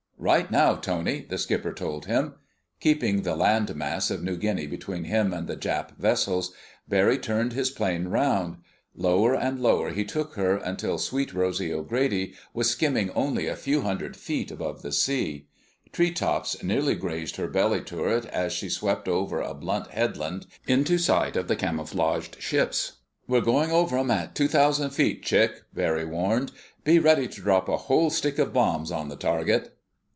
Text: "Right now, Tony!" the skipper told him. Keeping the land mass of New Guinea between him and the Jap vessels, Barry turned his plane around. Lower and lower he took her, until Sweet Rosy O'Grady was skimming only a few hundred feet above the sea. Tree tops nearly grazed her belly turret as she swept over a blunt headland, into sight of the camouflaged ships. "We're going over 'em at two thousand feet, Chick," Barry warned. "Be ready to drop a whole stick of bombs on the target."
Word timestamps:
"Right 0.23 0.51
now, 0.51 0.75
Tony!" 0.75 1.25
the 1.27 1.39
skipper 1.39 1.73
told 1.73 2.05
him. 2.05 2.35
Keeping 2.79 3.23
the 3.23 3.35
land 3.35 3.73
mass 3.75 4.11
of 4.11 4.21
New 4.21 4.37
Guinea 4.37 4.67
between 4.67 5.05
him 5.05 5.33
and 5.33 5.47
the 5.47 5.57
Jap 5.57 5.97
vessels, 5.97 6.53
Barry 6.87 7.17
turned 7.17 7.53
his 7.53 7.71
plane 7.71 8.05
around. 8.05 8.57
Lower 8.95 9.33
and 9.33 9.59
lower 9.59 9.89
he 9.89 10.05
took 10.05 10.35
her, 10.35 10.57
until 10.57 10.99
Sweet 10.99 11.33
Rosy 11.33 11.73
O'Grady 11.73 12.35
was 12.53 12.69
skimming 12.69 13.09
only 13.15 13.47
a 13.47 13.55
few 13.55 13.81
hundred 13.81 14.15
feet 14.15 14.51
above 14.51 14.83
the 14.83 14.91
sea. 14.91 15.47
Tree 15.91 16.11
tops 16.11 16.61
nearly 16.61 16.93
grazed 16.93 17.37
her 17.37 17.47
belly 17.47 17.81
turret 17.81 18.27
as 18.27 18.53
she 18.53 18.69
swept 18.69 19.07
over 19.07 19.41
a 19.41 19.55
blunt 19.55 19.87
headland, 19.87 20.45
into 20.67 20.99
sight 20.99 21.35
of 21.35 21.47
the 21.47 21.55
camouflaged 21.55 22.39
ships. 22.39 22.97
"We're 23.27 23.41
going 23.41 23.71
over 23.71 23.97
'em 23.97 24.11
at 24.11 24.35
two 24.35 24.47
thousand 24.47 24.91
feet, 24.91 25.23
Chick," 25.23 25.63
Barry 25.73 26.05
warned. 26.05 26.51
"Be 26.83 26.99
ready 26.99 27.27
to 27.27 27.41
drop 27.41 27.67
a 27.67 27.77
whole 27.77 28.11
stick 28.11 28.37
of 28.37 28.53
bombs 28.53 28.91
on 28.91 29.09
the 29.09 29.17
target." 29.17 29.75